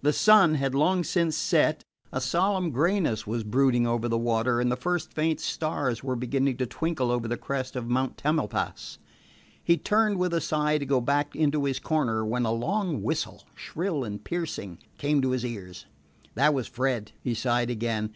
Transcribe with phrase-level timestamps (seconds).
[0.00, 1.82] The sun had long since set;
[2.12, 6.56] a solemn grayness was brooding over the water, and the first faint stars were beginning
[6.58, 8.98] to twinkle over the crest of Mount Tamalpais.
[9.64, 13.42] He turned, with a sigh, to go back into his corner, when a long whistle,
[13.56, 15.86] shrill and piercing, came to his ears.
[16.36, 17.10] That was Fred.
[17.20, 18.10] He sighed again.